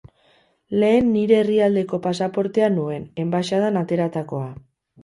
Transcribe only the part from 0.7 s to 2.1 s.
Lehen nire herrialdeko